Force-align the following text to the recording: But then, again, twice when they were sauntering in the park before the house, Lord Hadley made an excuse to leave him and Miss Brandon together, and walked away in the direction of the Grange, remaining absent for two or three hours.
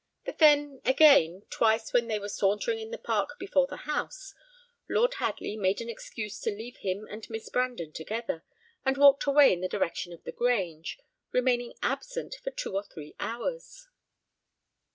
But 0.25 0.39
then, 0.39 0.81
again, 0.83 1.43
twice 1.51 1.93
when 1.93 2.07
they 2.07 2.17
were 2.17 2.27
sauntering 2.27 2.79
in 2.79 2.89
the 2.89 2.97
park 2.97 3.37
before 3.37 3.67
the 3.67 3.77
house, 3.85 4.33
Lord 4.89 5.13
Hadley 5.19 5.55
made 5.55 5.79
an 5.79 5.91
excuse 5.91 6.39
to 6.39 6.49
leave 6.49 6.77
him 6.77 7.07
and 7.07 7.29
Miss 7.29 7.49
Brandon 7.49 7.91
together, 7.91 8.43
and 8.83 8.97
walked 8.97 9.25
away 9.25 9.53
in 9.53 9.61
the 9.61 9.67
direction 9.67 10.11
of 10.11 10.23
the 10.23 10.31
Grange, 10.31 10.97
remaining 11.31 11.73
absent 11.83 12.33
for 12.43 12.49
two 12.49 12.73
or 12.75 12.81
three 12.83 13.13
hours. 13.19 13.89